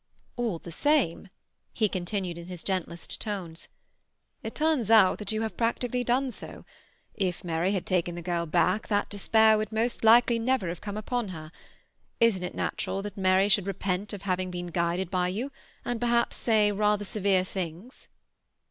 "All 0.35 0.57
the 0.57 0.71
same," 0.71 1.27
he 1.73 1.87
continued 1.87 2.35
in 2.35 2.47
his 2.47 2.63
gentlest 2.63 3.21
tone, 3.21 3.53
"it 4.41 4.55
turns 4.55 4.89
out 4.89 5.19
that 5.19 5.31
you 5.31 5.43
have 5.43 5.55
practically 5.55 6.03
done 6.03 6.31
so. 6.31 6.65
If 7.13 7.43
Mary 7.43 7.73
had 7.73 7.85
taken 7.85 8.15
the 8.15 8.23
girl 8.23 8.47
back 8.47 8.87
that 8.87 9.11
despair 9.11 9.59
would 9.59 9.71
most 9.71 10.03
likely 10.03 10.39
never 10.39 10.69
have 10.69 10.81
come 10.81 10.97
upon 10.97 11.27
her. 11.27 11.51
Isn't 12.19 12.41
it 12.43 12.55
natural 12.55 13.03
that 13.03 13.15
Mary 13.15 13.47
should 13.47 13.67
repent 13.67 14.11
of 14.11 14.23
having 14.23 14.49
been 14.49 14.71
guided 14.73 15.11
by 15.11 15.27
you, 15.27 15.51
and 15.85 16.01
perhaps 16.01 16.35
say 16.35 16.71
rather 16.71 17.05
severe 17.05 17.43
things?" 17.43 18.07